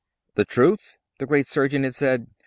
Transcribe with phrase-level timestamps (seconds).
[0.33, 2.25] "The truth?" the great surgeon had said.